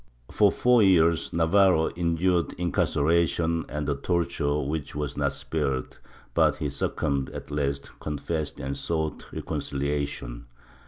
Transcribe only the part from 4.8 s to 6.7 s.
was not spared, but